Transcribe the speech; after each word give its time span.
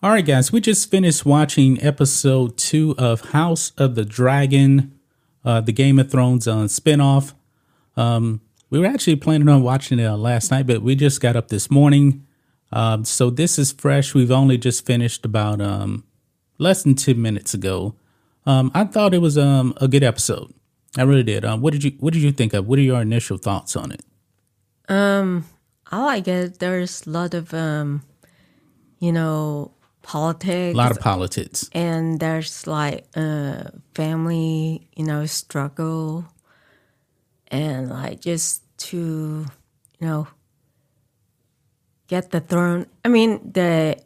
All 0.00 0.10
right, 0.10 0.24
guys, 0.24 0.52
we 0.52 0.60
just 0.60 0.92
finished 0.92 1.26
watching 1.26 1.82
episode 1.82 2.56
two 2.56 2.94
of 2.98 3.32
House 3.32 3.72
of 3.76 3.96
the 3.96 4.04
Dragon, 4.04 4.96
uh, 5.44 5.60
the 5.60 5.72
Game 5.72 5.98
of 5.98 6.08
Thrones 6.08 6.46
uh, 6.46 6.66
spinoff. 6.66 7.34
Um, 7.96 8.40
we 8.70 8.78
were 8.78 8.86
actually 8.86 9.16
planning 9.16 9.48
on 9.48 9.64
watching 9.64 9.98
it 9.98 10.04
uh, 10.04 10.16
last 10.16 10.52
night, 10.52 10.68
but 10.68 10.82
we 10.82 10.94
just 10.94 11.20
got 11.20 11.34
up 11.34 11.48
this 11.48 11.68
morning. 11.68 12.24
Um, 12.70 13.04
so 13.04 13.28
this 13.28 13.58
is 13.58 13.72
fresh. 13.72 14.14
We've 14.14 14.30
only 14.30 14.56
just 14.56 14.86
finished 14.86 15.24
about 15.24 15.60
um, 15.60 16.04
less 16.58 16.84
than 16.84 16.94
10 16.94 17.20
minutes 17.20 17.52
ago. 17.52 17.96
Um, 18.46 18.70
I 18.74 18.84
thought 18.84 19.14
it 19.14 19.18
was 19.20 19.36
um, 19.36 19.74
a 19.80 19.88
good 19.88 20.04
episode. 20.04 20.54
I 20.96 21.02
really 21.02 21.24
did. 21.24 21.44
Uh, 21.44 21.56
what 21.56 21.72
did 21.72 21.82
you 21.82 21.90
What 21.98 22.12
did 22.12 22.22
you 22.22 22.30
think 22.30 22.54
of? 22.54 22.68
What 22.68 22.78
are 22.78 22.82
your 22.82 23.02
initial 23.02 23.36
thoughts 23.36 23.74
on 23.74 23.90
it? 23.90 24.04
Um, 24.88 25.44
I 25.90 26.04
like 26.04 26.28
it. 26.28 26.60
There's 26.60 27.04
a 27.04 27.10
lot 27.10 27.34
of 27.34 27.52
um, 27.52 28.04
you 29.00 29.10
know, 29.12 29.72
politics. 30.02 30.74
A 30.74 30.76
lot 30.76 30.90
of 30.90 31.00
politics. 31.00 31.68
and 31.72 32.20
there's 32.20 32.66
like 32.66 33.04
a 33.16 33.72
family, 33.94 34.88
you 34.96 35.04
know, 35.04 35.26
struggle 35.26 36.24
and 37.48 37.90
like 37.90 38.20
just 38.20 38.62
to, 38.78 39.46
you 39.98 40.06
know, 40.06 40.28
get 42.06 42.30
the 42.30 42.40
throne. 42.40 42.86
I 43.04 43.08
mean, 43.08 43.52
the 43.52 43.96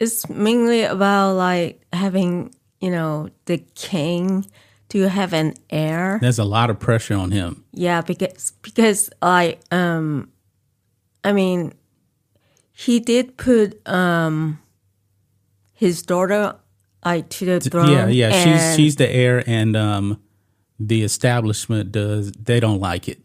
it's 0.00 0.28
mainly 0.28 0.82
about 0.82 1.34
like 1.34 1.80
having, 1.92 2.54
you 2.80 2.90
know, 2.90 3.30
the 3.44 3.58
king 3.74 4.46
to 4.88 5.08
have 5.08 5.32
an 5.32 5.54
heir. 5.70 6.18
There's 6.20 6.38
a 6.38 6.44
lot 6.44 6.70
of 6.70 6.78
pressure 6.78 7.14
on 7.14 7.30
him. 7.30 7.64
Yeah, 7.72 8.00
because 8.02 8.52
because 8.62 9.10
I 9.22 9.58
um 9.70 10.30
I 11.24 11.32
mean 11.32 11.72
he 12.72 13.00
did 13.00 13.36
put 13.36 13.86
um 13.88 14.58
his 15.72 16.02
daughter 16.02 16.56
like 17.04 17.28
to 17.30 17.44
the 17.44 17.60
throne. 17.60 17.90
yeah, 17.90 18.06
yeah. 18.06 18.30
She's 18.44 18.76
she's 18.76 18.96
the 18.96 19.08
heir, 19.10 19.42
and 19.46 19.76
um, 19.76 20.20
the 20.78 21.02
establishment 21.02 21.92
does 21.92 22.30
they 22.32 22.60
don't 22.60 22.80
like 22.80 23.08
it. 23.08 23.18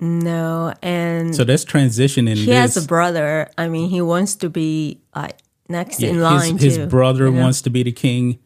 no 0.00 0.74
and 0.82 1.34
So 1.34 1.44
that's 1.44 1.64
transition 1.64 2.28
in 2.28 2.36
he 2.36 2.46
this. 2.46 2.74
has 2.74 2.84
a 2.84 2.86
brother. 2.86 3.48
I 3.56 3.68
mean 3.68 3.88
he 3.88 4.00
wants 4.02 4.34
to 4.36 4.50
be 4.50 5.00
like 5.14 5.38
next 5.68 6.00
Yeah, 6.00 6.10
in 6.10 6.20
line 6.20 6.58
his 6.58 6.76
too. 6.76 6.86
brother 6.86 7.26
you 7.26 7.32
know? 7.32 7.40
wants 7.42 7.62
to 7.62 7.70
be 7.70 7.82
the 7.82 7.92
king, 7.92 8.38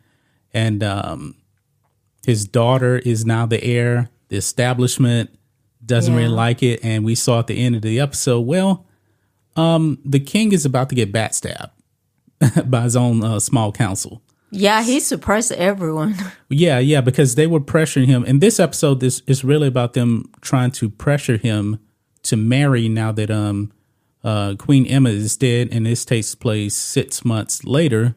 and 0.54 0.82
um, 0.84 1.34
his 2.24 2.46
daughter 2.46 2.98
is 2.98 3.24
now 3.26 3.46
the 3.46 3.62
heir. 3.64 4.10
The 4.28 4.36
establishment 4.36 5.30
doesn't 5.84 6.14
really 6.14 6.28
like 6.28 6.62
it, 6.62 6.84
and 6.84 7.04
we 7.04 7.14
saw 7.14 7.38
at 7.40 7.46
the 7.48 7.58
end 7.58 7.74
of 7.74 7.82
the 7.82 7.98
episode. 7.98 8.40
Well, 8.42 8.86
um, 9.58 9.98
the 10.04 10.20
king 10.20 10.52
is 10.52 10.64
about 10.64 10.88
to 10.90 10.94
get 10.94 11.12
backstabbed 11.12 11.70
by 12.70 12.82
his 12.82 12.94
own 12.94 13.24
uh, 13.24 13.40
small 13.40 13.72
council. 13.72 14.22
Yeah, 14.50 14.82
he 14.82 15.00
surprised 15.00 15.52
everyone. 15.52 16.14
Yeah, 16.50 16.78
yeah, 16.78 17.02
because 17.02 17.34
they 17.34 17.46
were 17.46 17.60
pressuring 17.60 18.06
him. 18.06 18.24
In 18.24 18.38
this 18.38 18.58
episode, 18.58 19.00
this 19.00 19.20
is 19.26 19.44
really 19.44 19.68
about 19.68 19.92
them 19.92 20.30
trying 20.40 20.70
to 20.72 20.88
pressure 20.88 21.36
him 21.36 21.78
to 22.22 22.36
marry 22.38 22.88
now 22.88 23.12
that 23.12 23.30
um 23.30 23.70
uh 24.24 24.54
Queen 24.58 24.86
Aemma 24.86 25.10
is 25.10 25.36
dead 25.36 25.68
and 25.70 25.84
this 25.84 26.06
takes 26.06 26.34
place 26.34 26.74
six 26.74 27.22
months 27.22 27.64
later. 27.64 28.16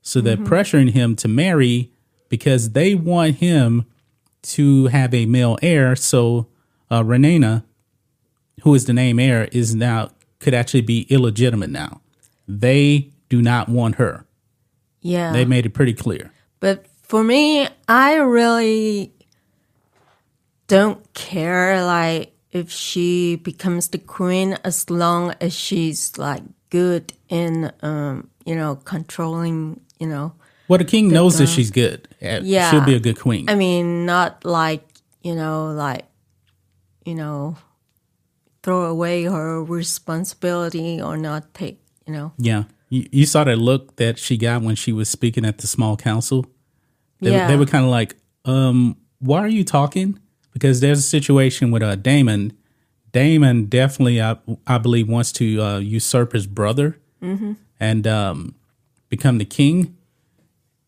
So 0.00 0.20
they're 0.20 0.36
pressuring 0.36 0.90
him 0.90 1.16
to 1.16 1.28
marry 1.28 1.90
because 2.28 2.70
they 2.70 2.94
want 2.94 3.36
him 3.36 3.84
to 4.42 4.86
have 4.86 5.12
a 5.12 5.26
male 5.26 5.58
heir. 5.60 5.96
So 5.96 6.46
uh 6.88 7.02
Rhaenyra, 7.02 7.64
who 8.62 8.74
is 8.76 8.84
the 8.84 8.92
name 8.92 9.18
heir, 9.18 9.48
is 9.50 9.74
now 9.74 10.10
could 10.42 10.54
actually 10.54 10.82
be 10.82 11.06
illegitimate 11.08 11.70
now. 11.70 12.00
They 12.46 13.10
do 13.28 13.40
not 13.40 13.68
want 13.68 13.94
her. 13.96 14.26
yeah. 15.00 15.32
They 15.32 15.44
made 15.46 15.64
it 15.64 15.70
pretty 15.70 15.94
clear. 15.94 16.30
But 16.60 16.84
for 17.02 17.22
me, 17.24 17.68
I 17.88 18.16
really 18.16 19.12
don't 20.68 21.00
care 21.14 21.84
like 21.84 22.32
if 22.50 22.70
she 22.70 23.36
becomes 23.36 23.88
the 23.88 23.98
queen 23.98 24.58
as 24.64 24.90
long 24.90 25.34
as 25.40 25.54
she's 25.54 26.18
like 26.18 26.42
good 26.70 27.12
in 27.28 27.72
um, 27.82 28.28
you 28.44 28.54
know, 28.54 28.76
controlling, 28.76 29.80
you 29.98 30.06
know. 30.06 30.34
Well, 30.68 30.78
the 30.78 30.84
king 30.84 31.08
knows 31.08 31.38
that 31.38 31.48
she's 31.48 31.70
good. 31.70 32.08
Yeah. 32.20 32.70
she'll 32.70 32.84
be 32.84 32.94
a 32.94 33.00
good 33.00 33.18
queen. 33.18 33.48
I 33.50 33.54
mean, 33.56 34.06
not 34.06 34.44
like, 34.44 34.84
you 35.22 35.34
know, 35.34 35.72
like 35.72 36.04
you 37.04 37.14
know, 37.14 37.56
throw 38.62 38.84
away 38.84 39.24
her 39.24 39.62
responsibility 39.62 41.00
or 41.00 41.16
not 41.16 41.52
take, 41.54 41.80
you 42.06 42.12
know. 42.12 42.32
yeah, 42.38 42.64
you, 42.88 43.06
you 43.10 43.26
saw 43.26 43.44
that 43.44 43.56
look 43.58 43.96
that 43.96 44.18
she 44.18 44.36
got 44.36 44.62
when 44.62 44.74
she 44.76 44.92
was 44.92 45.08
speaking 45.08 45.44
at 45.44 45.58
the 45.58 45.66
small 45.66 45.96
council. 45.96 46.46
They, 47.20 47.30
Yeah. 47.32 47.46
they 47.48 47.56
were 47.56 47.66
kind 47.66 47.84
of 47.84 47.90
like, 47.90 48.16
um, 48.44 48.96
"Why 49.18 49.38
are 49.40 49.48
you 49.48 49.64
talking?" 49.64 50.18
Because 50.52 50.80
there's 50.80 50.98
a 50.98 51.02
situation 51.02 51.70
with 51.70 51.82
uh, 51.82 51.96
Daemon. 51.96 52.52
Daemon 53.12 53.66
definitely, 53.66 54.20
I, 54.20 54.36
I 54.66 54.78
believe, 54.78 55.08
wants 55.08 55.32
to 55.32 55.60
uh, 55.62 55.78
usurp 55.78 56.32
his 56.32 56.46
brother 56.46 56.98
and 57.80 58.06
um, 58.06 58.54
become 59.08 59.38
the 59.38 59.44
king. 59.44 59.96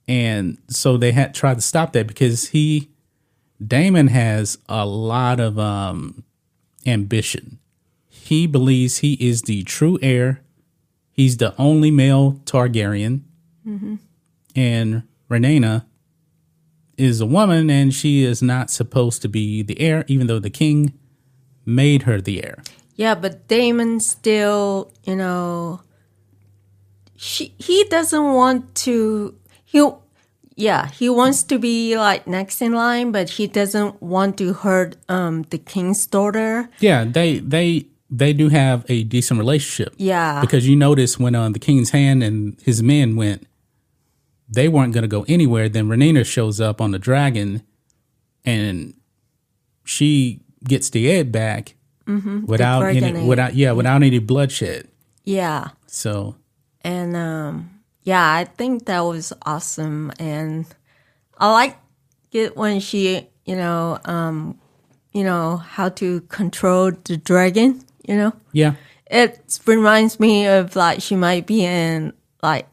And 0.08 0.58
so 0.68 0.96
they 0.96 1.12
had 1.12 1.34
tried 1.34 1.54
to 1.54 1.60
stop 1.60 1.92
that 1.94 2.06
because 2.06 2.48
he, 2.48 2.90
Daemon, 3.64 4.08
has 4.08 4.58
a 4.68 4.84
lot 4.84 5.40
of 5.40 5.58
um, 5.58 6.24
ambition. 6.86 7.58
He 8.24 8.46
believes 8.46 8.98
he 8.98 9.14
is 9.14 9.42
the 9.42 9.64
true 9.64 9.98
heir. 10.00 10.40
He's 11.12 11.36
the 11.36 11.54
only 11.58 11.90
male 11.90 12.40
Targaryen. 12.46 13.20
And 14.56 15.02
Rhaenyra 15.30 15.84
is 16.96 17.20
a 17.20 17.26
woman 17.26 17.68
and 17.68 17.92
she 17.92 18.24
is 18.24 18.40
not 18.40 18.70
supposed 18.70 19.20
to 19.22 19.28
be 19.28 19.62
the 19.62 19.78
heir, 19.78 20.06
even 20.08 20.26
though 20.26 20.38
the 20.38 20.48
king 20.48 20.94
made 21.66 22.04
her 22.04 22.18
the 22.18 22.42
heir. 22.42 22.62
Yeah, 22.96 23.14
but 23.14 23.46
Daemon 23.46 24.00
still, 24.00 24.90
you 25.02 25.16
know, 25.16 25.82
she 27.16 27.52
he 27.58 27.84
doesn't 27.84 28.32
want 28.32 28.74
to. 28.86 29.34
He, 29.64 29.86
yeah, 30.56 30.86
he 30.88 31.10
wants 31.10 31.42
to 31.44 31.58
be 31.58 31.98
like 31.98 32.26
next 32.26 32.62
in 32.62 32.72
line, 32.72 33.12
but 33.12 33.28
he 33.30 33.46
doesn't 33.48 34.00
want 34.00 34.38
to 34.38 34.54
hurt 34.54 34.96
um 35.10 35.42
the 35.50 35.58
king's 35.58 36.06
daughter. 36.06 36.70
Yeah, 36.80 37.04
they 37.04 37.40
they 37.40 37.88
they 38.16 38.32
do 38.32 38.48
have 38.48 38.84
a 38.88 39.02
decent 39.04 39.38
relationship. 39.38 39.94
Yeah, 39.96 40.40
Because 40.40 40.68
you 40.68 40.76
notice 40.76 41.18
when 41.18 41.34
uh, 41.34 41.48
the 41.50 41.58
king's 41.58 41.90
hand 41.90 42.22
and 42.22 42.56
his 42.62 42.82
men 42.82 43.16
went, 43.16 43.46
they 44.48 44.68
weren't 44.68 44.92
going 44.92 45.02
to 45.02 45.08
go 45.08 45.24
anywhere. 45.26 45.68
Then 45.68 45.88
Rhaenyra 45.88 46.24
shows 46.24 46.60
up 46.60 46.80
on 46.80 46.90
the 46.92 46.98
dragon, 46.98 47.62
and 48.44 48.94
she 49.84 50.40
gets 50.62 50.90
the 50.90 51.10
egg 51.10 51.32
back 51.32 51.74
without 52.46 52.82
any 52.84 53.02
egg. 53.20 53.26
without 53.26 53.54
yeah 53.54 53.72
without 53.72 54.02
any 54.02 54.18
bloodshed. 54.18 54.88
yeah, 55.24 55.68
So 55.86 56.36
and 56.82 57.16
um 57.16 57.70
yeah, 58.02 58.34
I 58.34 58.44
think 58.44 58.84
that 58.84 59.00
was 59.00 59.32
awesome, 59.46 60.12
and 60.18 60.66
I 61.38 61.50
like 61.52 61.78
it 62.32 62.54
when 62.54 62.80
she, 62.80 63.26
you 63.46 63.56
know, 63.56 63.98
um, 64.04 64.58
you 65.14 65.24
know 65.24 65.56
how 65.56 65.88
to 66.00 66.20
control 66.28 66.92
the 66.92 67.16
dragon. 67.16 67.80
You 68.06 68.16
know. 68.16 68.32
yeah, 68.52 68.74
it 69.10 69.58
reminds 69.66 70.20
me 70.20 70.46
of 70.46 70.76
like 70.76 71.00
she 71.02 71.16
might 71.16 71.46
be 71.46 71.64
in 71.64 72.12
like 72.42 72.66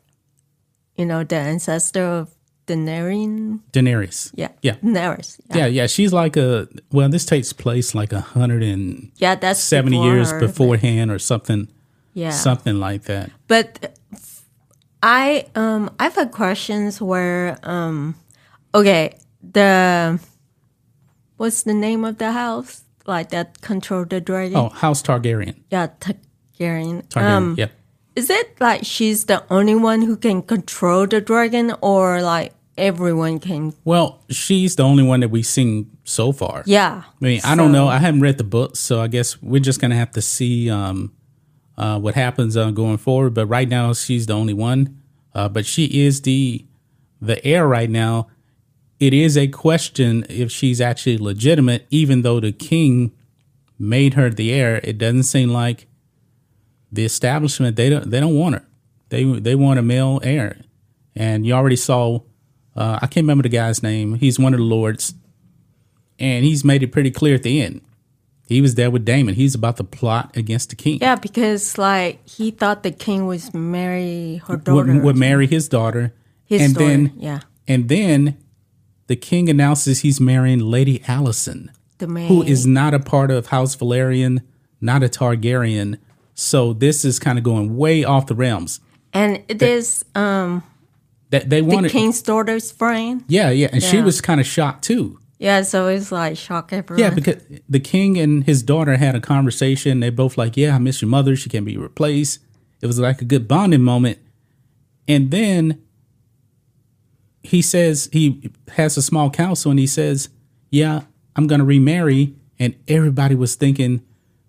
you 0.97 1.05
know 1.05 1.23
the 1.23 1.35
ancestor 1.37 2.03
of 2.03 2.29
Daenerys. 2.67 3.59
Daenerys. 3.73 4.31
Yeah, 4.35 4.49
Yeah. 4.61 4.75
Daenerys. 4.83 5.39
Yeah, 5.49 5.57
Yeah, 5.57 5.65
yeah, 5.67 5.87
she's 5.87 6.13
like 6.13 6.37
a 6.37 6.67
well. 6.91 7.09
This 7.09 7.25
takes 7.25 7.53
place 7.53 7.95
like 7.95 8.13
a 8.13 8.21
hundred 8.21 8.63
and 8.63 9.11
yeah 9.17 9.35
that's 9.35 9.59
seventy 9.59 9.97
before 9.97 10.13
years 10.13 10.31
her, 10.31 10.39
beforehand, 10.39 11.11
or 11.11 11.19
something, 11.19 11.67
Yeah, 12.13 12.29
something 12.31 12.79
like 12.79 13.03
that. 13.03 13.31
but 13.47 13.97
I 15.03 15.45
um 15.55 15.89
I've 15.99 16.15
had 16.15 16.31
questions 16.31 17.01
where 17.01 17.57
um 17.63 18.15
okay 18.75 19.17
the 19.41 20.19
what's 21.37 21.63
the 21.63 21.73
name 21.73 22.05
of 22.05 22.17
the 22.19 22.31
house 22.31 22.83
like 23.07 23.29
that 23.29 23.61
control 23.61 24.05
the 24.05 24.21
dragon? 24.21 24.57
Oh, 24.57 24.69
House 24.69 25.01
Targaryen. 25.01 25.55
yeah, 25.69 25.87
Targaryen. 25.99 27.07
Targaryen. 27.07 27.23
Um, 27.37 27.55
yeah, 27.57 27.67
Is 28.15 28.29
it 28.29 28.59
like 28.59 28.81
she's 28.85 29.25
the 29.25 29.43
only 29.49 29.75
one 29.75 30.01
who 30.01 30.15
can 30.17 30.41
control 30.41 31.07
the 31.07 31.21
dragon, 31.21 31.73
or 31.81 32.21
like 32.21 32.53
everyone 32.77 33.39
can? 33.39 33.73
Well, 33.85 34.21
she's 34.29 34.75
the 34.75 34.83
only 34.83 35.03
one 35.03 35.19
that 35.21 35.29
we've 35.29 35.45
seen 35.45 35.89
so 36.03 36.31
far. 36.31 36.63
Yeah. 36.65 37.03
I 37.05 37.23
mean, 37.25 37.41
I 37.43 37.55
don't 37.55 37.71
know. 37.71 37.87
I 37.87 37.97
haven't 37.97 38.21
read 38.21 38.37
the 38.37 38.43
books, 38.43 38.79
so 38.79 39.01
I 39.01 39.07
guess 39.07 39.41
we're 39.41 39.59
just 39.61 39.79
gonna 39.81 39.95
have 39.95 40.11
to 40.11 40.21
see 40.21 40.69
um, 40.69 41.13
uh, 41.77 41.99
what 41.99 42.15
happens 42.15 42.55
uh, 42.57 42.71
going 42.71 42.97
forward. 42.97 43.33
But 43.33 43.47
right 43.47 43.67
now, 43.69 43.93
she's 43.93 44.25
the 44.27 44.33
only 44.33 44.53
one. 44.53 44.97
Uh, 45.33 45.47
but 45.47 45.65
she 45.65 45.85
is 46.05 46.21
the 46.21 46.65
the 47.21 47.43
heir 47.45 47.67
right 47.67 47.89
now. 47.89 48.27
It 49.01 49.13
is 49.13 49.35
a 49.37 49.47
question 49.47 50.25
if 50.29 50.51
she's 50.51 50.79
actually 50.79 51.17
legitimate, 51.17 51.87
even 51.89 52.21
though 52.21 52.39
the 52.39 52.51
king 52.53 53.11
made 53.77 54.13
her 54.13 54.29
the 54.29 54.53
heir. 54.53 54.79
It 54.83 54.97
doesn't 54.97 55.23
seem 55.23 55.49
like 55.49 55.87
the 56.91 57.03
establishment 57.03 57.75
they 57.75 57.89
don't 57.89 58.09
they 58.09 58.19
don't 58.19 58.37
want 58.37 58.55
her. 58.55 58.65
They 59.09 59.23
they 59.25 59.55
want 59.55 59.79
a 59.79 59.81
male 59.81 60.21
heir, 60.23 60.57
and 61.15 61.45
you 61.45 61.53
already 61.53 61.75
saw. 61.75 62.19
Uh, 62.75 62.99
I 63.01 63.07
can't 63.07 63.25
remember 63.25 63.43
the 63.43 63.49
guy's 63.49 63.83
name. 63.83 64.13
He's 64.13 64.39
one 64.39 64.53
of 64.53 64.59
the 64.59 64.65
lords 64.65 65.13
and 66.21 66.45
he's 66.45 66.63
made 66.63 66.83
it 66.83 66.91
pretty 66.91 67.11
clear 67.11 67.35
at 67.35 67.43
the 67.43 67.61
end. 67.61 67.81
He 68.47 68.61
was 68.61 68.75
there 68.75 68.91
with 68.91 69.05
Daemon. 69.05 69.33
He's 69.35 69.55
about 69.55 69.77
to 69.77 69.83
plot 69.83 70.35
against 70.37 70.69
the 70.69 70.75
king. 70.75 70.99
Yeah, 71.01 71.15
because 71.15 71.77
like 71.77 72.25
he 72.27 72.51
thought 72.51 72.83
the 72.83 72.91
king 72.91 73.25
was 73.25 73.53
marry 73.53 74.41
her 74.45 74.53
would, 74.55 74.63
daughter. 74.63 74.99
would 75.01 75.17
marry 75.17 75.47
his 75.47 75.67
daughter, 75.67 76.13
His 76.45 76.61
and 76.61 76.73
daughter, 76.73 76.85
then 76.87 77.13
yeah. 77.17 77.39
and 77.67 77.89
then 77.89 78.37
the 79.11 79.17
king 79.17 79.49
announces 79.49 79.99
he's 79.99 80.21
marrying 80.21 80.59
Lady 80.59 80.99
Alicent, 80.99 81.67
the 81.97 82.07
man 82.07 82.29
who 82.29 82.41
is 82.43 82.65
not 82.65 82.93
a 82.93 82.99
part 82.99 83.29
of 83.29 83.47
House 83.47 83.75
Velaryon, 83.75 84.41
not 84.79 85.03
a 85.03 85.09
Targaryen. 85.09 85.97
So 86.33 86.71
this 86.71 87.03
is 87.03 87.19
kind 87.19 87.37
of 87.37 87.43
going 87.43 87.75
way 87.75 88.05
off 88.05 88.27
the 88.27 88.35
realms. 88.35 88.79
and 89.11 89.43
is 89.49 90.05
um 90.15 90.63
That 91.29 91.49
they 91.49 91.61
wanted 91.61 91.89
the 91.89 91.93
king's 91.93 92.21
daughter's 92.21 92.71
friend. 92.71 93.25
yeah, 93.27 93.49
yeah, 93.49 93.67
and 93.73 93.83
she 93.83 94.01
was 94.01 94.21
kind 94.21 94.39
of 94.39 94.47
shocked 94.47 94.85
too. 94.85 95.19
Yeah, 95.39 95.63
so 95.63 95.87
it's 95.87 96.09
like 96.09 96.37
shock 96.37 96.71
everyone. 96.71 97.01
Yeah, 97.03 97.09
because 97.09 97.43
the 97.67 97.81
king 97.81 98.17
and 98.17 98.45
his 98.45 98.63
daughter 98.63 98.95
had 98.95 99.13
a 99.15 99.19
conversation. 99.19 99.99
They 99.99 100.09
both 100.09 100.37
like, 100.37 100.55
"Yeah, 100.55 100.75
I 100.75 100.77
miss 100.77 101.01
your 101.01 101.09
mother. 101.09 101.35
She 101.35 101.49
can't 101.49 101.65
be 101.65 101.75
replaced." 101.75 102.39
It 102.81 102.87
was 102.87 102.97
like 102.97 103.21
a 103.21 103.25
good 103.25 103.45
bonding 103.49 103.81
moment. 103.81 104.19
And 105.05 105.31
then 105.31 105.81
he 107.43 107.61
says 107.61 108.09
he 108.11 108.51
has 108.73 108.97
a 108.97 109.01
small 109.01 109.29
council, 109.29 109.71
and 109.71 109.79
he 109.79 109.87
says, 109.87 110.29
"Yeah, 110.69 111.01
I'm 111.35 111.47
going 111.47 111.59
to 111.59 111.65
remarry." 111.65 112.35
And 112.59 112.75
everybody 112.87 113.33
was 113.33 113.55
thinking 113.55 114.03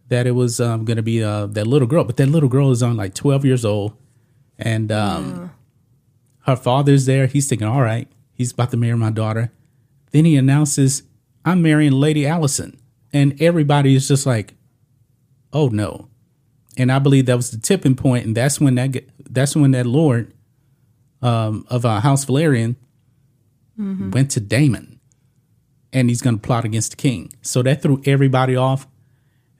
that 0.08 0.26
it 0.26 0.32
was 0.32 0.60
um, 0.60 0.84
going 0.84 0.98
to 0.98 1.02
be 1.02 1.24
uh, 1.24 1.46
that 1.46 1.66
little 1.66 1.88
girl, 1.88 2.04
but 2.04 2.18
that 2.18 2.28
little 2.28 2.50
girl 2.50 2.70
is 2.70 2.82
on 2.82 2.96
like 2.96 3.14
12 3.14 3.46
years 3.46 3.64
old, 3.64 3.96
and 4.58 4.92
um, 4.92 5.50
her 6.46 6.56
father's 6.56 7.06
there. 7.06 7.26
He's 7.26 7.48
thinking, 7.48 7.66
"All 7.66 7.82
right, 7.82 8.08
he's 8.34 8.52
about 8.52 8.70
to 8.72 8.76
marry 8.76 8.96
my 8.96 9.10
daughter." 9.10 9.50
Then 10.12 10.26
he 10.26 10.36
announces, 10.36 11.02
I'm 11.44 11.62
marrying 11.62 11.92
Lady 11.92 12.22
Alicent. 12.22 12.78
And 13.12 13.40
everybody 13.42 13.94
is 13.94 14.08
just 14.08 14.24
like, 14.24 14.54
oh 15.52 15.68
no. 15.68 16.08
And 16.78 16.90
I 16.90 16.98
believe 16.98 17.26
that 17.26 17.36
was 17.36 17.50
the 17.50 17.58
tipping 17.58 17.96
point, 17.96 18.24
and 18.24 18.34
that's 18.34 18.58
when 18.58 18.76
that 18.76 19.04
that's 19.28 19.54
when 19.54 19.72
that 19.72 19.84
Lord 19.84 20.32
um, 21.22 21.64
of 21.68 21.84
uh, 21.84 22.00
House 22.00 22.24
Velaryon 22.24 22.76
went 24.12 24.30
to 24.32 24.40
Daemon, 24.40 25.00
and 25.92 26.08
he's 26.08 26.20
going 26.22 26.36
to 26.36 26.42
plot 26.42 26.64
against 26.64 26.90
the 26.92 26.96
king. 26.96 27.32
So 27.42 27.62
that 27.62 27.82
threw 27.82 28.02
everybody 28.04 28.54
off. 28.54 28.86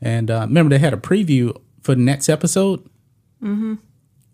And 0.01 0.31
uh, 0.31 0.41
remember, 0.49 0.71
they 0.75 0.79
had 0.81 0.93
a 0.93 0.97
preview 0.99 1.57
for 1.83 1.95
the 1.95 2.01
next 2.03 2.29
episode. 2.29 2.89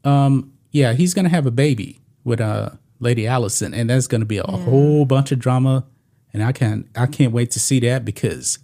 Um, 0.05 0.53
yeah, 0.73 0.93
he's 0.93 1.15
going 1.15 1.25
to 1.25 1.31
have 1.31 1.47
a 1.47 1.51
baby 1.51 2.01
with 2.25 2.41
uh, 2.41 2.71
Lady 3.01 3.23
Alicent, 3.23 3.75
and 3.75 3.89
that's 3.91 4.07
going 4.07 4.21
to 4.21 4.27
be 4.27 4.39
a 4.39 4.47
whole 4.47 5.05
bunch 5.05 5.33
of 5.33 5.39
drama. 5.39 5.85
And 6.33 6.43
I 6.43 6.53
can't 6.53 6.87
I 6.95 7.07
can't 7.07 7.33
wait 7.33 7.51
to 7.53 7.61
see 7.61 7.81
that 7.81 8.05
because 8.05 8.59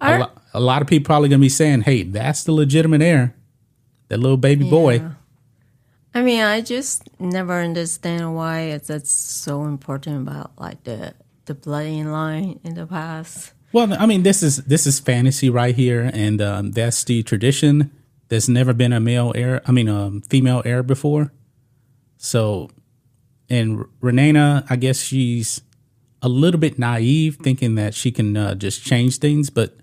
a, 0.00 0.18
lo- 0.20 0.30
a 0.54 0.60
lot 0.60 0.80
of 0.82 0.88
people 0.88 1.04
probably 1.06 1.28
going 1.28 1.40
to 1.40 1.44
be 1.44 1.48
saying, 1.48 1.82
"Hey, 1.82 2.02
that's 2.04 2.44
the 2.44 2.52
legitimate 2.52 3.02
heir, 3.02 3.34
that 4.08 4.18
little 4.20 4.36
baby 4.36 4.68
boy." 4.70 4.98
I 6.14 6.22
mean, 6.22 6.42
I 6.42 6.60
just 6.60 7.02
never 7.18 7.60
understand 7.60 8.36
why 8.36 8.60
it's 8.60 8.86
that's 8.86 9.10
so 9.10 9.64
important 9.64 10.28
about 10.28 10.52
like 10.58 10.84
the 10.84 11.14
the 11.46 11.54
bloodline 11.54 12.64
in 12.64 12.74
the 12.74 12.86
past. 12.86 13.52
Well, 13.72 13.92
I 14.00 14.06
mean, 14.06 14.22
this 14.22 14.42
is 14.42 14.58
this 14.58 14.86
is 14.86 15.00
fantasy 15.00 15.50
right 15.50 15.74
here, 15.74 16.08
and 16.14 16.40
um, 16.40 16.70
that's 16.70 17.02
the 17.02 17.24
tradition. 17.24 17.90
There's 18.28 18.48
never 18.48 18.72
been 18.72 18.92
a 18.92 19.00
male 19.00 19.32
heir. 19.34 19.60
I 19.66 19.72
mean, 19.72 19.88
um, 19.88 20.22
female 20.22 20.62
heir 20.64 20.84
before. 20.84 21.32
So, 22.16 22.70
and 23.50 23.84
Rhaenyra, 24.00 24.66
I 24.70 24.76
guess 24.76 25.00
she's 25.00 25.62
a 26.22 26.28
little 26.28 26.60
bit 26.60 26.78
naive, 26.78 27.38
thinking 27.42 27.74
that 27.74 27.92
she 27.92 28.12
can 28.12 28.36
uh, 28.36 28.54
just 28.54 28.84
change 28.84 29.18
things, 29.18 29.50
but 29.50 29.76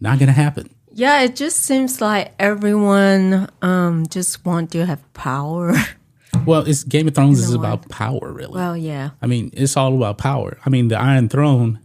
not 0.00 0.18
gonna 0.18 0.32
happen. 0.32 0.74
Yeah, 0.96 1.22
it 1.22 1.34
just 1.34 1.56
seems 1.60 2.00
like 2.00 2.32
everyone 2.38 3.48
um 3.62 4.06
just 4.06 4.44
want 4.44 4.70
to 4.72 4.86
have 4.86 5.00
power. 5.14 5.74
Well, 6.46 6.66
it's 6.68 6.82
Game 6.82 7.06
of 7.08 7.14
Thrones 7.14 7.38
is 7.38 7.54
about 7.54 7.88
power, 7.88 8.30
really. 8.32 8.52
well, 8.52 8.76
yeah. 8.76 9.10
I 9.22 9.26
mean, 9.26 9.50
it's 9.54 9.76
all 9.76 9.96
about 9.96 10.18
power. 10.18 10.58
I 10.66 10.68
mean, 10.68 10.88
the 10.88 10.98
Iron 11.00 11.28
Throne, 11.28 11.78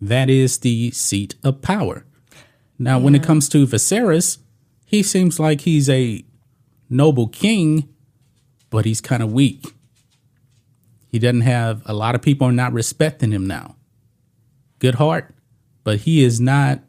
that 0.00 0.28
is 0.30 0.58
the 0.58 0.90
seat 0.92 1.34
of 1.42 1.62
power. 1.62 2.04
Now, 2.78 2.98
when 3.00 3.14
it 3.14 3.22
comes 3.24 3.48
to 3.48 3.66
Viserys, 3.66 4.38
he 4.84 5.02
seems 5.02 5.40
like 5.40 5.62
he's 5.62 5.88
a 5.88 6.22
noble 6.90 7.28
king, 7.28 7.88
but 8.70 8.84
he's 8.84 9.00
kind 9.00 9.22
of 9.22 9.32
weak. 9.32 9.64
He 11.08 11.18
doesn't 11.18 11.40
have 11.40 11.82
a 11.86 11.94
lot 11.94 12.14
of 12.14 12.22
people 12.22 12.46
are 12.46 12.52
not 12.52 12.74
respecting 12.74 13.32
him 13.32 13.46
now. 13.46 13.74
Good 14.80 14.96
heart, 14.96 15.34
but 15.82 16.00
he 16.00 16.22
is 16.22 16.38
not 16.40 16.80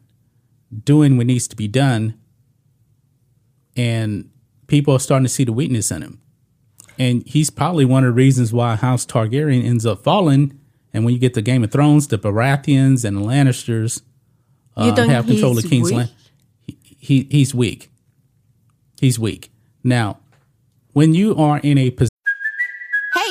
doing 0.84 1.16
what 1.16 1.26
needs 1.26 1.48
to 1.48 1.56
be 1.56 1.68
done. 1.68 2.18
And 3.76 4.30
people 4.66 4.94
are 4.94 5.00
starting 5.00 5.24
to 5.24 5.28
see 5.28 5.44
the 5.44 5.52
weakness 5.52 5.90
in 5.90 6.02
him 6.02 6.20
and 7.00 7.26
he's 7.26 7.48
probably 7.48 7.86
one 7.86 8.04
of 8.04 8.08
the 8.08 8.14
reasons 8.14 8.52
why 8.52 8.76
House 8.76 9.06
Targaryen 9.06 9.64
ends 9.64 9.86
up 9.86 10.04
falling. 10.04 10.60
And 10.92 11.02
when 11.02 11.14
you 11.14 11.18
get 11.18 11.32
to 11.32 11.40
Game 11.40 11.64
of 11.64 11.72
Thrones, 11.72 12.08
the 12.08 12.18
Baratheons 12.18 13.06
and 13.06 13.16
the 13.16 13.22
Lannisters 13.22 14.02
uh, 14.76 14.94
have 14.94 15.26
control 15.26 15.56
of 15.56 15.64
King's? 15.64 15.90
Land. 15.90 16.12
He, 16.60 16.78
he 16.98 17.28
he's 17.30 17.54
weak. 17.54 17.90
He's 19.00 19.18
weak. 19.18 19.50
Now, 19.82 20.18
when 20.92 21.14
you 21.14 21.34
are 21.36 21.58
in 21.60 21.78
a 21.78 21.90
position 21.90 22.09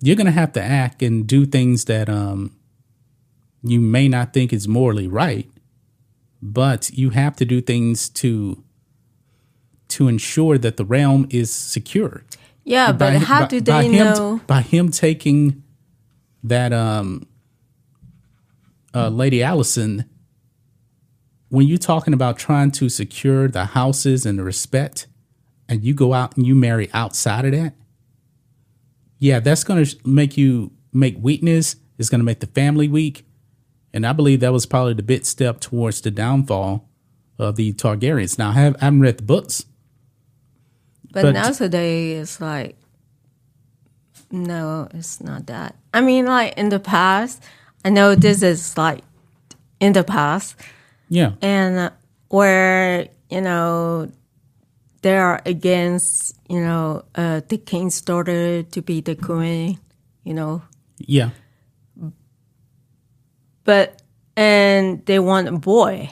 you're 0.00 0.16
going 0.16 0.26
to 0.26 0.32
have 0.32 0.52
to 0.52 0.62
act 0.62 1.02
and 1.02 1.26
do 1.26 1.46
things 1.46 1.86
that 1.86 2.08
um, 2.08 2.56
you 3.62 3.80
may 3.80 4.08
not 4.08 4.32
think 4.32 4.52
is 4.52 4.68
morally 4.68 5.08
right, 5.08 5.50
but 6.42 6.90
you 6.90 7.10
have 7.10 7.36
to 7.36 7.44
do 7.44 7.60
things 7.60 8.08
to 8.10 8.62
to 9.88 10.08
ensure 10.08 10.58
that 10.58 10.76
the 10.76 10.84
realm 10.84 11.26
is 11.30 11.52
secure. 11.54 12.24
Yeah, 12.64 12.90
but 12.90 13.14
how 13.22 13.42
by- 13.42 13.46
do 13.46 13.62
by 13.62 13.82
they 13.82 13.88
him, 13.88 14.06
know? 14.06 14.40
by 14.46 14.62
him 14.62 14.90
taking 14.90 15.62
that 16.42 16.72
um 16.72 17.26
uh 18.94 19.08
lady 19.08 19.38
Alicent 19.38 20.06
when 21.48 21.66
you're 21.66 21.78
talking 21.78 22.12
about 22.12 22.38
trying 22.38 22.70
to 22.72 22.88
secure 22.88 23.48
the 23.48 23.66
houses 23.66 24.26
and 24.26 24.38
the 24.38 24.44
respect 24.44 25.06
and 25.68 25.84
you 25.84 25.94
go 25.94 26.12
out 26.12 26.36
and 26.36 26.46
you 26.46 26.54
marry 26.54 26.90
outside 26.92 27.44
of 27.44 27.52
that 27.52 27.74
yeah 29.18 29.40
that's 29.40 29.64
going 29.64 29.84
to 29.84 29.96
make 30.04 30.36
you 30.36 30.72
make 30.92 31.16
weakness. 31.20 31.76
It's 31.98 32.08
going 32.08 32.20
to 32.20 32.24
make 32.24 32.40
the 32.40 32.46
family 32.48 32.88
weak. 32.88 33.24
And 33.92 34.06
i 34.06 34.12
believe 34.12 34.40
that 34.40 34.52
was 34.52 34.66
probably 34.66 34.94
the 34.94 35.02
big 35.02 35.24
step 35.24 35.60
towards 35.60 36.00
the 36.02 36.10
downfall 36.10 36.88
of 37.38 37.56
the 37.56 37.72
targaryens. 37.72 38.38
Now 38.38 38.50
i, 38.50 38.52
have, 38.54 38.76
I 38.80 38.86
haven't 38.86 39.00
read 39.00 39.18
the 39.18 39.24
books. 39.24 39.64
But, 41.12 41.22
But- 41.22 41.32
nowadays, 41.32 42.20
it's 42.22 42.40
like, 42.40 42.76
no, 44.30 44.88
it's 44.92 45.20
not 45.20 45.46
that. 45.46 45.76
I 45.94 46.00
mean, 46.00 46.26
like 46.26 46.54
in 46.58 46.68
the 46.68 46.80
past, 46.80 47.42
I 47.84 47.90
know 47.90 48.14
this 48.14 48.42
is 48.42 48.76
like 48.76 49.02
in 49.80 49.92
the 49.92 50.04
past, 50.04 50.56
yeah. 51.08 51.32
And 51.40 51.78
uh, 51.78 51.90
where 52.28 53.08
you 53.30 53.40
know 53.40 54.10
they're 55.02 55.40
against 55.46 56.36
you 56.48 56.60
know 56.60 57.04
uh, 57.14 57.40
the 57.48 57.58
king's 57.58 58.00
daughter 58.00 58.62
to 58.62 58.82
be 58.82 59.00
the 59.00 59.14
queen. 59.16 59.78
You 60.24 60.34
know, 60.34 60.62
Yeah. 60.98 61.30
but 63.64 64.02
and 64.36 65.04
they 65.06 65.18
want 65.18 65.48
a 65.48 65.52
boy. 65.52 66.10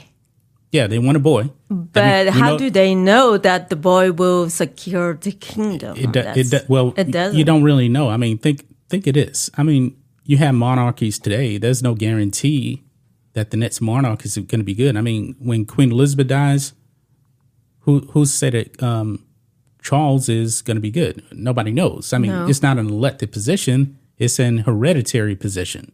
Yeah, 0.72 0.86
they 0.88 0.98
want 0.98 1.16
a 1.16 1.20
boy. 1.20 1.50
But 1.68 2.26
we 2.26 2.30
how 2.32 2.50
know- 2.50 2.58
do 2.58 2.70
they 2.70 2.94
know 2.94 3.38
that 3.38 3.70
the 3.70 3.76
boy 3.76 4.12
will 4.12 4.50
secure 4.50 5.14
the 5.14 5.32
kingdom? 5.32 5.96
It, 5.96 6.12
do, 6.12 6.20
it 6.20 6.50
do, 6.50 6.58
well, 6.68 6.94
it 6.96 7.10
doesn't. 7.10 7.38
you 7.38 7.44
don't 7.44 7.62
really 7.62 7.88
know. 7.88 8.08
I 8.10 8.16
mean, 8.16 8.38
think 8.38 8.66
think 8.88 9.06
it 9.06 9.16
is. 9.16 9.50
I 9.56 9.62
mean, 9.62 9.96
you 10.24 10.36
have 10.38 10.54
monarchies 10.54 11.18
today. 11.18 11.58
There's 11.58 11.82
no 11.82 11.94
guarantee 11.94 12.82
that 13.34 13.50
the 13.50 13.56
next 13.56 13.80
monarch 13.80 14.24
is 14.24 14.36
going 14.36 14.60
to 14.60 14.64
be 14.64 14.74
good. 14.74 14.96
I 14.96 15.00
mean, 15.00 15.34
when 15.38 15.64
Queen 15.64 15.90
Elizabeth 15.92 16.28
dies, 16.28 16.72
who 17.84 18.00
who 18.10 18.26
said 18.26 18.54
it? 18.54 18.82
Um, 18.82 19.24
Charles 19.82 20.28
is 20.28 20.62
going 20.62 20.76
to 20.76 20.80
be 20.80 20.90
good. 20.90 21.22
Nobody 21.32 21.70
knows. 21.70 22.12
I 22.12 22.18
mean, 22.18 22.30
No. 22.32 22.46
it's 22.46 22.62
not 22.62 22.78
an 22.78 22.88
elected 22.88 23.32
position; 23.32 23.98
it's 24.18 24.38
an 24.38 24.58
hereditary 24.58 25.36
position. 25.36 25.92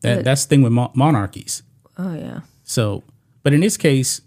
That 0.00 0.16
But- 0.16 0.24
that's 0.24 0.44
the 0.44 0.48
thing 0.50 0.62
with 0.62 0.72
mo- 0.72 0.92
monarchies. 0.94 1.62
Oh 1.98 2.14
yeah. 2.14 2.40
So, 2.64 3.02
but 3.42 3.52
in 3.52 3.60
this 3.60 3.76
case, 3.76 4.20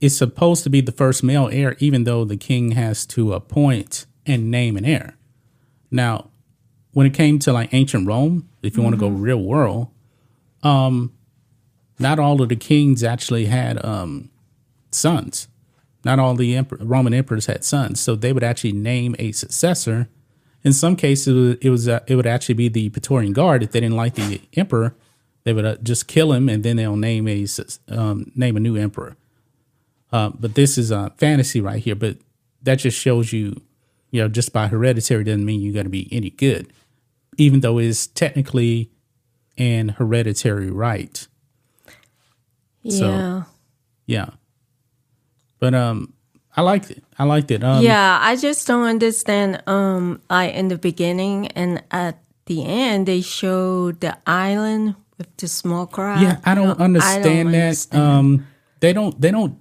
it's 0.00 0.16
supposed 0.16 0.64
to 0.64 0.70
be 0.70 0.80
the 0.80 0.92
first 0.92 1.22
male 1.22 1.48
heir, 1.52 1.76
even 1.78 2.04
though 2.04 2.24
the 2.24 2.36
king 2.36 2.72
has 2.72 3.06
to 3.06 3.32
appoint 3.32 4.06
and 4.26 4.50
name 4.50 4.76
an 4.76 4.84
heir. 4.84 5.16
Now, 5.90 6.30
when 6.92 7.06
it 7.06 7.14
came 7.14 7.38
to 7.40 7.52
like 7.52 7.72
ancient 7.72 8.06
Rome, 8.06 8.48
if 8.62 8.76
you 8.76 8.82
want 8.82 8.94
to 8.94 8.98
go 9.00 9.08
real 9.08 9.42
world, 9.42 9.88
um, 10.62 11.12
not 11.98 12.18
all 12.18 12.40
of 12.42 12.48
the 12.48 12.56
kings 12.56 13.04
actually 13.04 13.46
had 13.46 13.82
um, 13.84 14.30
sons. 14.94 15.48
Not 16.04 16.18
all 16.18 16.34
the 16.34 16.54
emperor, 16.54 16.78
Roman 16.82 17.14
emperors 17.14 17.46
had 17.46 17.64
sons, 17.64 17.98
so 18.00 18.14
they 18.14 18.32
would 18.32 18.44
actually 18.44 18.72
name 18.72 19.16
a 19.18 19.32
successor. 19.32 20.08
In 20.62 20.72
some 20.72 20.96
cases, 20.96 21.26
it 21.28 21.32
was, 21.34 21.56
it, 21.62 21.70
was 21.70 21.88
uh, 21.88 22.00
it 22.06 22.16
would 22.16 22.26
actually 22.26 22.54
be 22.54 22.68
the 22.68 22.90
Praetorian 22.90 23.32
Guard. 23.32 23.62
If 23.62 23.72
they 23.72 23.80
didn't 23.80 23.96
like 23.96 24.14
the 24.14 24.40
emperor, 24.54 24.94
they 25.44 25.52
would 25.52 25.64
uh, 25.64 25.76
just 25.82 26.06
kill 26.06 26.32
him, 26.32 26.48
and 26.48 26.62
then 26.62 26.76
they'll 26.76 26.96
name 26.96 27.26
a 27.28 27.46
um, 27.88 28.30
name 28.34 28.56
a 28.56 28.60
new 28.60 28.76
emperor. 28.76 29.16
Uh, 30.12 30.30
but 30.38 30.54
this 30.54 30.76
is 30.78 30.90
a 30.90 31.12
fantasy 31.16 31.60
right 31.60 31.82
here. 31.82 31.94
But 31.94 32.18
that 32.62 32.76
just 32.76 32.98
shows 32.98 33.32
you, 33.32 33.60
you 34.10 34.20
know, 34.22 34.28
just 34.28 34.52
by 34.52 34.68
hereditary 34.68 35.24
doesn't 35.24 35.44
mean 35.44 35.60
you're 35.60 35.72
going 35.74 35.84
to 35.86 35.90
be 35.90 36.08
any 36.12 36.30
good, 36.30 36.72
even 37.36 37.60
though 37.60 37.78
it's 37.78 38.06
technically 38.06 38.90
an 39.58 39.90
hereditary 39.90 40.70
right. 40.70 41.26
So- 42.88 43.10
Yeah. 44.06 44.30
But 45.64 45.74
um, 45.74 46.12
I 46.54 46.60
liked 46.60 46.90
it. 46.90 47.02
I 47.18 47.24
liked 47.24 47.50
it. 47.50 47.64
Um, 47.64 47.82
yeah, 47.82 48.18
I 48.20 48.36
just 48.36 48.66
don't 48.66 48.84
understand. 48.86 49.62
Um, 49.66 50.20
like 50.28 50.52
in 50.52 50.68
the 50.68 50.76
beginning 50.76 51.46
and 51.56 51.82
at 51.90 52.18
the 52.44 52.66
end, 52.66 53.06
they 53.08 53.22
show 53.22 53.92
the 53.92 54.18
island 54.26 54.94
with 55.16 55.34
the 55.38 55.48
small 55.48 55.86
crowd. 55.86 56.20
Yeah, 56.20 56.36
I 56.44 56.54
don't 56.54 56.78
No, 56.78 56.84
understand 56.84 57.24
that. 57.54 57.62
understand. 57.62 58.02
Um, 58.02 58.46
they 58.80 58.92
don't. 58.92 59.18
They 59.18 59.30
don't. 59.30 59.58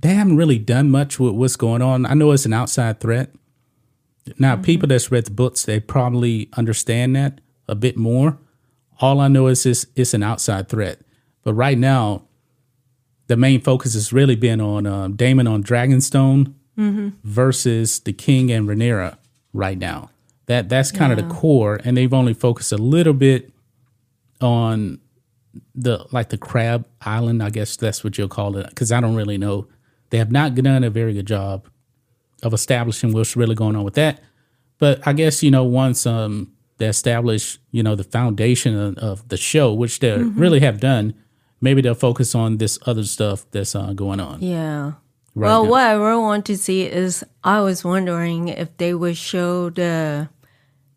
They 0.00 0.14
haven't 0.14 0.36
really 0.36 0.58
done 0.58 0.90
much 0.90 1.20
with 1.20 1.34
what's 1.34 1.54
going 1.54 1.80
on. 1.82 2.06
I 2.06 2.14
know 2.14 2.32
it's 2.32 2.44
an 2.46 2.52
outside 2.52 2.98
threat. 2.98 3.30
Now, 4.36 4.54
Mm-hmm. 4.54 4.62
people 4.64 4.88
that's 4.88 5.12
read 5.12 5.26
the 5.26 5.30
books, 5.30 5.64
they 5.64 5.78
probably 5.78 6.48
understand 6.56 7.14
that 7.14 7.40
a 7.68 7.76
bit 7.76 7.96
more. 7.96 8.36
All 9.00 9.20
I 9.20 9.28
know 9.28 9.46
is 9.46 9.64
it's, 9.64 9.86
it's 9.94 10.12
an 10.12 10.24
outside 10.24 10.68
threat. 10.68 10.98
But 11.44 11.54
right 11.54 11.78
now, 11.78 12.24
the 13.28 13.36
main 13.36 13.60
focus 13.60 13.94
has 13.94 14.12
really 14.12 14.36
been 14.36 14.60
on 14.60 14.86
um, 14.86 15.14
Daemon 15.16 15.46
on 15.46 15.62
Dragonstone 15.64 16.54
Mm-hmm. 16.78 17.08
versus 17.24 17.98
the 17.98 18.12
King 18.12 18.52
and 18.52 18.68
Rhaenyra 18.68 19.18
right 19.52 19.76
now. 19.76 20.10
That 20.46 20.68
that's 20.68 20.92
kind 20.92 21.10
of 21.12 21.18
the 21.18 21.34
core, 21.34 21.80
and 21.84 21.96
they've 21.96 22.14
only 22.14 22.34
focused 22.34 22.70
a 22.70 22.76
little 22.78 23.14
bit 23.14 23.50
on 24.40 25.00
the 25.74 26.06
like 26.12 26.28
the 26.28 26.38
crab 26.38 26.86
island 27.00 27.42
i 27.42 27.50
guess 27.50 27.76
that's 27.76 28.04
what 28.04 28.16
you'll 28.16 28.28
call 28.28 28.56
it 28.56 28.68
because 28.68 28.92
i 28.92 29.00
don't 29.00 29.16
really 29.16 29.36
know 29.38 29.66
they 30.10 30.18
have 30.18 30.30
not 30.30 30.54
done 30.54 30.84
a 30.84 30.90
very 30.90 31.12
good 31.14 31.26
job 31.26 31.66
of 32.44 32.52
establishing 32.54 33.12
what's 33.12 33.34
really 33.36 33.54
going 33.56 33.74
on 33.74 33.82
with 33.82 33.94
that 33.94 34.20
but 34.78 35.04
i 35.06 35.12
guess 35.12 35.42
you 35.42 35.50
know 35.50 35.64
once 35.64 36.06
um 36.06 36.52
they 36.76 36.86
establish 36.86 37.58
you 37.72 37.82
know 37.82 37.96
the 37.96 38.04
foundation 38.04 38.78
of, 38.78 38.96
of 38.98 39.28
the 39.30 39.36
show 39.36 39.72
which 39.72 39.98
they 39.98 40.16
really 40.18 40.60
have 40.60 40.78
done 40.78 41.12
maybe 41.60 41.80
they'll 41.82 41.94
focus 41.94 42.34
on 42.34 42.58
this 42.58 42.78
other 42.86 43.04
stuff 43.04 43.44
that's 43.50 43.74
uh, 43.74 43.92
going 43.92 44.20
on 44.20 44.40
Yeah. 44.40 44.92
right 45.34 45.48
well, 45.48 45.64
now. 45.64 45.70
what 45.70 45.82
I 45.82 45.92
really 45.92 46.22
want 46.22 46.46
to 46.46 46.56
see 46.56 46.82
is 46.82 47.24
I 47.44 47.60
was 47.60 47.84
wondering 47.84 48.48
if 48.48 48.76
they 48.76 48.94
would 48.94 49.16
show 49.16 49.70
the, 49.70 50.28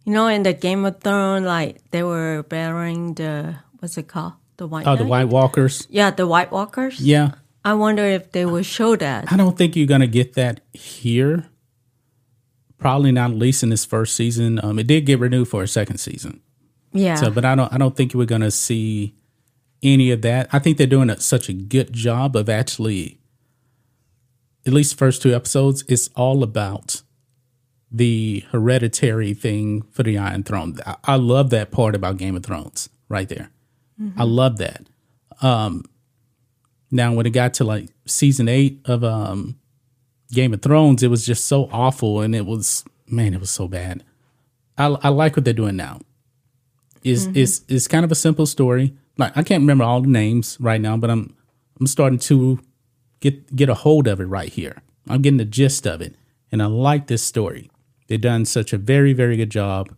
you 0.06 0.14
know, 0.14 0.28
in 0.28 0.44
the 0.44 0.54
Game 0.54 0.86
of 0.86 1.00
Thrones, 1.00 1.46
like 1.46 1.80
they 1.92 2.04
were 2.04 2.44
bearing 2.50 3.14
the 3.16 3.56
what's 3.80 3.98
it 3.98 4.08
called, 4.08 4.34
the 4.58 4.68
white. 4.68 4.86
oh 4.88 4.96
the 4.96 5.06
white 5.06 5.30
walkers 5.30 5.88
Yeah, 5.90 6.12
the 6.12 6.28
White 6.28 6.52
Walkers. 6.52 7.00
yeah 7.02 7.32
I 7.64 7.76
wonder 7.76 8.04
if 8.04 8.32
they 8.32 8.44
would 8.46 8.66
show 8.66 8.96
that. 8.96 9.32
I 9.32 9.38
don't 9.38 9.56
think 9.58 9.76
you're 9.76 9.86
gonna 9.88 10.08
get 10.08 10.34
that 10.34 10.62
here. 10.74 11.46
Probably 12.80 13.12
not, 13.12 13.30
at 13.30 13.38
least 13.38 13.62
in 13.62 13.70
this 13.70 13.86
first 13.86 14.16
season. 14.16 14.60
Um, 14.64 14.80
it 14.80 14.88
did 14.88 15.06
get 15.06 15.20
renewed 15.20 15.48
for 15.48 15.62
a 15.62 15.68
second 15.68 15.98
season, 16.00 16.42
Yeah. 16.94 17.14
so 17.14 17.30
but 17.30 17.46
I 17.46 17.54
don't. 17.54 17.72
I 17.72 17.78
don't 17.78 17.96
think 17.96 18.16
we're 18.16 18.26
gonna 18.26 18.50
see 18.50 19.14
any 19.84 20.12
of 20.12 20.22
that. 20.22 20.48
I 20.52 20.60
think 20.60 20.78
they're 20.78 20.88
doing 20.88 21.10
a, 21.10 21.20
such 21.20 21.50
a 21.50 21.54
good 21.54 21.94
job 21.94 22.36
of 22.36 22.50
actually, 22.50 23.20
at 24.66 24.74
least 24.74 24.98
first 24.98 25.22
two 25.22 25.34
episodes. 25.34 25.84
It's 25.88 26.10
all 26.16 26.44
about 26.44 27.02
the 27.92 28.46
hereditary 28.52 29.34
thing 29.34 29.82
for 29.92 30.04
the 30.04 30.18
Iron 30.18 30.44
Throne. 30.44 30.78
I, 30.86 30.96
I 31.04 31.16
love 31.16 31.50
that 31.50 31.72
part 31.72 31.96
about 31.96 32.18
Game 32.18 32.36
of 32.36 32.44
Thrones 32.44 32.90
right 33.10 33.28
there. 33.28 33.50
I 34.18 34.24
love 34.24 34.58
that. 34.58 34.88
Um, 35.42 35.84
now, 36.90 37.14
when 37.14 37.26
it 37.26 37.32
got 37.32 37.54
to 37.56 37.64
like 37.64 37.90
season 38.06 38.48
eight 38.48 38.80
of 38.86 39.04
um, 39.04 39.60
Game 40.32 40.54
of 40.54 40.62
Thrones, 40.62 41.04
it 41.04 41.10
was 41.10 41.26
just 41.26 41.46
so 41.46 41.70
awful, 41.72 42.22
and 42.22 42.36
it 42.36 42.46
was 42.46 42.84
man, 43.08 43.34
it 43.34 43.40
was 43.40 43.52
so 43.52 43.68
bad. 43.68 44.04
I, 44.78 44.86
I 45.04 45.10
like 45.10 45.36
what 45.36 45.46
they're 45.46 45.54
doing 45.54 45.76
now. 45.76 46.00
Is 47.04 47.28
is 47.28 47.64
it's 47.68 47.88
kind 47.88 48.06
of 48.06 48.12
a 48.12 48.16
simple 48.16 48.46
story. 48.46 48.96
Like 49.18 49.36
I 49.36 49.44
can't 49.44 49.62
remember 49.62 49.84
all 49.84 50.02
the 50.02 50.08
names 50.08 50.58
right 50.60 50.82
now, 50.82 50.98
but 50.98 51.10
I'm 51.10 51.36
I'm 51.80 51.88
starting 51.88 52.20
to 52.20 52.60
get 53.20 53.56
get 53.56 53.70
a 53.70 53.74
hold 53.74 54.08
of 54.08 54.20
it 54.20 54.26
right 54.26 54.52
here. 54.52 54.82
I'm 55.08 55.22
getting 55.22 55.38
the 55.38 55.46
gist 55.46 55.86
of 55.86 56.02
it, 56.02 56.16
and 56.52 56.62
I 56.62 56.68
like 56.68 57.08
this 57.08 57.24
story. 57.24 57.70
They've 58.08 58.22
done 58.22 58.46
such 58.46 58.74
a 58.74 58.78
very 58.78 59.14
very 59.14 59.38
good 59.38 59.50
job 59.50 59.94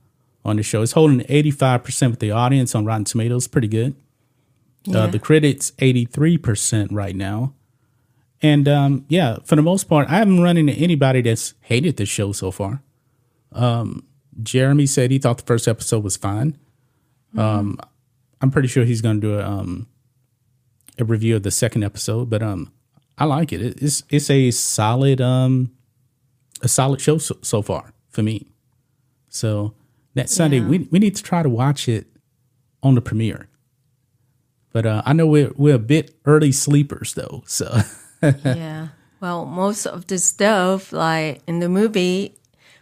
on 0.46 0.58
the 0.58 0.64
show. 0.64 0.82
It's 0.82 0.92
holding 0.94 1.26
85 1.30 1.84
percent 1.84 2.12
with 2.12 2.20
the 2.20 2.32
audience 2.32 2.76
on 2.76 2.86
Rotten 2.86 3.06
Tomatoes, 3.06 3.48
pretty 3.48 3.68
good. 3.68 3.96
Uh, 4.94 5.08
the 5.08 5.20
critics 5.20 5.72
83% 5.78 6.90
right 6.92 7.16
now. 7.16 7.54
And 8.42 8.68
um, 8.68 9.06
yeah, 9.08 9.38
for 9.46 9.56
the 9.56 9.62
most 9.62 9.86
part, 9.86 10.10
I 10.10 10.18
haven't 10.18 10.42
run 10.42 10.58
into 10.58 10.74
anybody 10.74 11.22
that's 11.22 11.54
hated 11.62 11.96
the 11.96 12.06
show 12.06 12.34
so 12.34 12.52
far. 12.52 12.82
Um, 13.54 14.06
Jeremy 14.42 14.86
said 14.86 15.12
he 15.12 15.20
thought 15.20 15.38
the 15.38 15.46
first 15.46 15.68
episode 15.70 16.04
was 16.04 16.18
fine. 16.18 16.58
Um, 17.38 17.80
I'm 18.44 18.52
pretty 18.52 18.68
sure 18.68 18.84
he's 18.84 19.02
going 19.02 19.22
to 19.22 19.28
do 19.28 19.40
a, 19.40 19.44
um, 19.44 19.88
a 21.00 21.06
review 21.06 21.38
of 21.38 21.44
the 21.44 21.50
second 21.52 21.84
episode, 21.84 22.30
but 22.30 22.44
um, 22.44 22.72
I 23.18 23.24
like 23.26 23.54
it. 23.54 23.62
It- 23.62 23.82
It's 23.82 24.04
it's 24.10 24.30
a 24.30 24.52
solid 24.52 25.22
um, 25.22 25.72
a 26.62 26.68
solid 26.68 27.00
show 27.02 27.18
so, 27.18 27.38
so 27.42 27.62
far 27.62 27.94
for 28.10 28.22
me. 28.22 28.46
So 29.30 29.74
that 30.16 30.30
Sunday, 30.30 30.58
Yeah. 30.60 30.68
we 30.68 30.78
we 30.92 31.00
need 31.00 31.16
to 31.16 31.24
try 31.24 31.42
to 31.42 31.50
watch 31.50 31.88
it 31.88 32.06
on 32.84 32.96
the 32.96 33.02
premiere. 33.02 33.48
But 34.74 34.86
uh, 34.86 35.02
I 35.06 35.14
know 35.14 35.26
we're 35.26 35.52
we're 35.56 35.76
a 35.76 35.80
bit 35.80 36.14
early 36.26 36.52
sleepers 36.52 37.14
though, 37.14 37.44
so 37.48 37.80
yeah. 38.44 38.90
Well, 39.22 39.46
most 39.46 39.86
of 39.88 40.08
the 40.08 40.18
stuff 40.20 40.92
like 40.92 41.42
in 41.48 41.60
the 41.60 41.70
movie, 41.70 42.36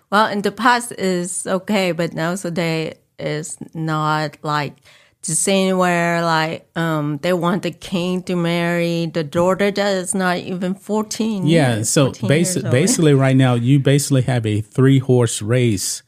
well, 0.09 0.25
in 0.31 0.41
the 0.41 0.51
past 0.51 0.91
is 0.93 1.45
okay, 1.45 1.91
but 1.91 2.13
now 2.13 2.35
today 2.35 2.95
is 3.19 3.57
not 3.75 4.37
like 4.41 4.81
the 5.23 5.35
scene 5.35 5.77
where 5.77 6.23
like 6.23 6.67
um 6.75 7.19
they 7.21 7.33
want 7.33 7.61
the 7.63 7.71
king 7.71 8.23
to 8.23 8.35
marry 8.35 9.05
the 9.05 9.23
daughter 9.23 9.69
that 9.69 9.93
is 9.97 10.15
not 10.15 10.37
even 10.37 10.73
fourteen. 10.73 11.45
yeah. 11.45 11.83
So 11.83 12.05
14 12.05 12.29
basi- 12.29 12.71
basically, 12.71 13.13
right 13.13 13.35
now 13.35 13.53
you 13.53 13.79
basically 13.79 14.23
have 14.23 14.45
a 14.45 14.61
three 14.61 14.99
horse 14.99 15.41
race 15.41 16.01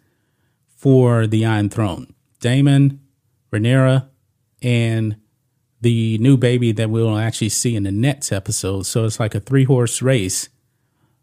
for 0.75 1.27
the 1.27 1.45
Iron 1.45 1.69
Throne: 1.69 2.07
Daemon, 2.39 2.99
Rhaenyra, 3.51 4.09
and 4.61 5.17
the 5.81 6.17
new 6.19 6.37
baby 6.37 6.71
that 6.71 6.89
we'll 6.89 7.17
actually 7.17 7.49
see 7.49 7.75
in 7.75 7.83
the 7.83 7.91
next 7.91 8.31
episode. 8.31 8.85
So 8.85 9.05
it's 9.05 9.19
like 9.19 9.35
a 9.35 9.39
three 9.39 9.65
horse 9.65 10.01
race. 10.01 10.49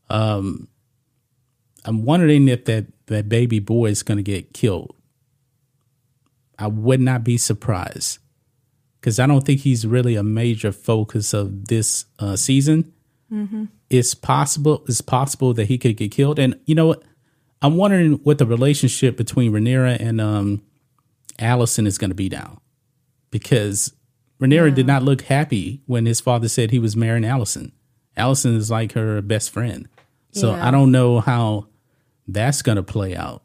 Um, 0.08 0.68
I'm 1.84 2.04
wondering 2.04 2.46
if 2.48 2.66
that 2.66 2.86
that 3.06 3.28
baby 3.28 3.58
boy 3.58 3.86
is 3.86 4.02
going 4.02 4.18
to 4.18 4.22
get 4.22 4.52
killed. 4.54 4.94
I 6.60 6.66
would 6.66 7.00
not 7.00 7.24
be 7.24 7.38
surprised 7.38 8.18
because 9.00 9.18
I 9.18 9.26
don't 9.26 9.44
think 9.46 9.60
he's 9.60 9.86
really 9.86 10.14
a 10.14 10.22
major 10.22 10.72
focus 10.72 11.32
of 11.32 11.66
this 11.68 12.04
uh, 12.18 12.36
season. 12.36 12.92
it's 13.88 14.14
possible 14.14 14.82
it's 14.88 15.00
possible 15.00 15.54
that 15.54 15.66
he 15.68 15.78
could 15.78 15.96
get 15.96 16.10
killed. 16.10 16.38
And 16.38 16.58
you 16.66 16.74
know 16.74 16.86
what? 16.86 17.02
I'm 17.62 17.76
wondering 17.76 18.14
what 18.24 18.38
the 18.38 18.46
relationship 18.46 19.16
between 19.16 19.52
Rhaenyra 19.52 20.00
and 20.00 20.20
um, 20.20 20.62
Alicent 21.38 21.86
is 21.86 21.96
going 21.98 22.10
to 22.10 22.14
be 22.14 22.28
now, 22.28 22.60
because 23.30 23.92
Rhaenyra 24.40 24.74
did 24.74 24.86
not 24.86 25.02
look 25.02 25.22
happy 25.22 25.80
when 25.86 26.06
his 26.06 26.20
father 26.20 26.48
said 26.48 26.70
he 26.70 26.78
was 26.78 26.96
marrying 26.96 27.22
Alicent. 27.24 27.72
Alicent 28.16 28.56
is 28.56 28.70
like 28.70 28.92
her 28.92 29.22
best 29.22 29.50
friend, 29.50 29.88
so 30.32 30.54
Yeah. 30.54 30.66
I 30.66 30.70
don't 30.70 30.90
know 30.90 31.20
how 31.20 31.66
that's 32.26 32.62
going 32.62 32.76
to 32.76 32.82
play 32.82 33.14
out. 33.14 33.42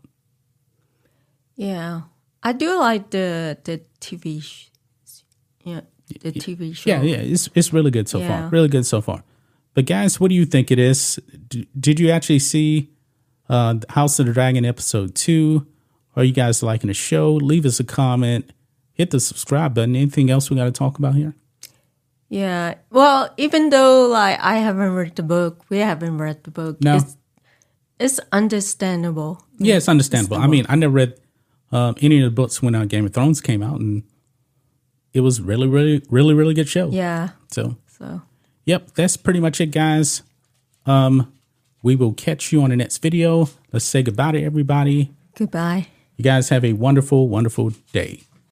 Yeah, 1.55 2.01
I 2.46 2.54
do 2.54 2.78
like 2.80 3.10
the 3.10 3.58
the 3.64 3.82
TV. 4.00 4.42
Sh- 4.42 4.70
yeah, 5.64 5.82
the 6.22 6.32
TV 6.32 6.75
show. 6.75 6.92
Yeah, 6.92 7.02
yeah, 7.02 7.18
it's 7.18 7.50
it's 7.56 7.74
really 7.74 7.90
good 7.90 8.08
so 8.08 8.20
far. 8.22 8.50
Really 8.50 8.68
good 8.68 8.86
so 8.86 9.02
far. 9.02 9.24
But 9.74 9.88
guys, 9.88 10.20
what 10.20 10.30
do 10.30 10.36
you 10.36 10.46
think 10.46 10.70
it 10.70 10.78
is? 10.78 11.20
D- 11.50 11.68
did 11.78 12.00
you 12.00 12.12
actually 12.12 12.40
see 12.40 12.92
uh, 13.50 13.80
House 13.90 14.20
of 14.20 14.28
the 14.28 14.34
Dragon 14.34 14.64
episode 14.64 15.16
two? 15.16 15.66
Are 16.16 16.24
you 16.24 16.32
guys 16.32 16.62
liking 16.62 16.88
the 16.88 16.94
show? 16.94 17.34
Leave 17.34 17.66
us 17.66 17.80
a 17.80 17.84
comment. 17.84 18.54
Hit 18.94 19.10
the 19.10 19.20
subscribe 19.20 19.74
button. 19.74 19.96
Anything 19.96 20.30
else 20.30 20.52
we 20.52 20.56
got 20.56 20.66
to 20.66 20.72
talk 20.72 21.00
about 21.00 21.16
here? 21.16 21.34
Yeah. 22.30 22.75
Well, 22.92 23.34
even 23.38 23.72
though 23.72 24.08
like 24.08 24.40
I 24.40 24.58
haven't 24.58 24.94
read 24.94 25.16
the 25.16 25.24
book, 25.24 25.66
we 25.70 25.80
haven't 25.80 26.20
read 26.20 26.44
the 26.44 26.52
book. 26.52 26.78
No. 26.84 26.98
It's, 26.98 27.18
it's 28.00 28.20
understandable. 28.32 29.44
Yeah, 29.58 29.78
it's 29.78 29.90
understandable. 29.90 30.38
I 30.38 30.46
mean, 30.46 30.66
I 30.70 30.75
never 30.75 30.94
read 30.94 31.20
um, 31.72 31.95
any 32.01 32.19
of 32.19 32.25
the 32.25 32.36
books 32.36 32.62
when 32.62 32.75
uh, 32.75 32.86
Game 32.86 33.05
of 33.05 33.13
Thrones 33.13 33.41
came 33.41 33.62
out, 33.63 33.79
and 33.79 34.03
it 35.13 35.22
was 35.22 35.41
really, 35.41 35.67
really, 35.67 36.01
really, 36.10 36.34
really 36.34 36.53
good 36.53 36.67
show. 36.69 36.89
Yeah. 36.89 37.29
So, 37.51 37.77
So 37.88 38.22
yep, 38.65 38.91
that's 38.95 39.17
pretty 39.17 39.39
much 39.39 39.60
it, 39.62 39.67
guys. 39.67 40.22
Um, 40.86 41.31
we 41.81 41.95
will 41.95 42.13
catch 42.13 42.51
you 42.51 42.62
on 42.63 42.69
the 42.69 42.75
next 42.75 43.00
video. 43.00 43.50
Let's 43.72 43.86
say 43.86 44.03
goodbye 44.03 44.34
to 44.34 44.43
everybody. 44.43 45.13
goodbye. 45.36 45.88
You 46.17 46.24
guys 46.24 46.50
have 46.50 46.63
a 46.63 46.74
wonderful, 46.74 47.27
wonderful 47.27 47.72
day. 47.91 48.22